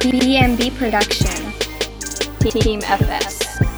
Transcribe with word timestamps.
BMB 0.00 0.74
Production. 0.78 1.52
Team 2.50 2.80
FS. 2.80 3.69